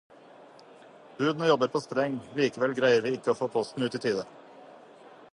Budene 1.17 1.47
jobber 1.49 1.67
på 1.75 1.81
spreng, 1.83 2.15
likevel 2.39 2.73
greier 2.79 3.05
vi 3.07 3.11
ikke 3.17 3.31
å 3.35 3.35
få 3.41 3.49
posten 3.57 3.85
ut 3.89 3.99
i 3.99 4.01
tide. 4.07 4.25